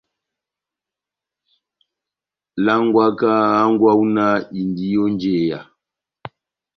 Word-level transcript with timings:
Langwaka 2.65 3.29
hángwɛ 3.57 3.85
wawu 3.93 4.03
náh 4.15 4.35
indi 4.59 4.87
ó 5.03 5.05
njeya. 5.13 5.59